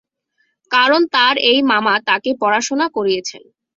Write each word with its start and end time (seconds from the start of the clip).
কারণ 0.71 1.01
তার 1.15 1.35
এই 1.49 1.59
মামা 1.71 1.93
তাকে 2.09 2.29
পড়াশোনা 2.41 2.87
করিয়েছেন। 2.95 3.43